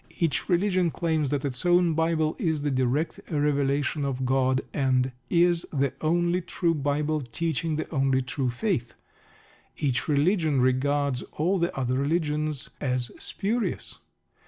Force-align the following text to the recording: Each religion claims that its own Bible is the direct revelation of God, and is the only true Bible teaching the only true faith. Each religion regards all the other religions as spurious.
Each 0.19 0.49
religion 0.49 0.89
claims 0.89 1.29
that 1.29 1.45
its 1.45 1.63
own 1.63 1.93
Bible 1.93 2.35
is 2.39 2.63
the 2.63 2.71
direct 2.71 3.19
revelation 3.29 4.03
of 4.03 4.25
God, 4.25 4.61
and 4.73 5.11
is 5.29 5.63
the 5.71 5.93
only 6.01 6.41
true 6.41 6.73
Bible 6.73 7.21
teaching 7.21 7.75
the 7.75 7.87
only 7.91 8.23
true 8.23 8.49
faith. 8.49 8.95
Each 9.77 10.07
religion 10.07 10.59
regards 10.59 11.21
all 11.33 11.59
the 11.59 11.77
other 11.77 11.99
religions 11.99 12.71
as 12.81 13.11
spurious. 13.19 13.99